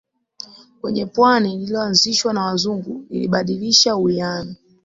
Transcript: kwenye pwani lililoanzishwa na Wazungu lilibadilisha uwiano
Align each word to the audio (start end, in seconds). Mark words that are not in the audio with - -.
kwenye 0.81 1.05
pwani 1.05 1.57
lililoanzishwa 1.57 2.33
na 2.33 2.43
Wazungu 2.45 3.05
lilibadilisha 3.09 3.95
uwiano 3.95 4.55